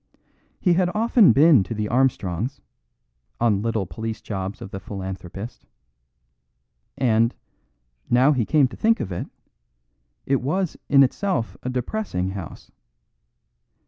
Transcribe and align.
He 0.59 0.73
had 0.73 0.89
often 0.95 1.31
been 1.31 1.61
to 1.61 1.75
the 1.75 1.87
Armstrongs', 1.87 2.59
on 3.39 3.61
little 3.61 3.85
police 3.85 4.19
jobs 4.19 4.59
of 4.59 4.71
the 4.71 4.79
philanthropist; 4.79 5.67
and, 6.97 7.35
now 8.09 8.31
he 8.31 8.43
came 8.43 8.67
to 8.69 8.75
think 8.75 8.99
of 8.99 9.11
it, 9.11 9.27
it 10.25 10.41
was 10.41 10.75
in 10.89 11.03
itself 11.03 11.55
a 11.61 11.69
depressing 11.69 12.29
house. 12.29 12.71